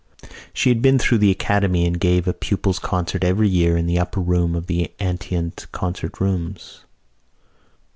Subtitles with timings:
[0.51, 3.99] She had been through the Academy and gave a pupils' concert every year in the
[3.99, 6.85] upper room of the Antient Concert Rooms.